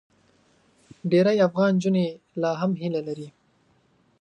ډېری 1.11 1.37
افغان 1.47 1.71
نجونې 1.77 2.05
لا 2.41 2.51
هم 2.61 2.71
هیله 2.81 3.01
لري. 3.07 3.27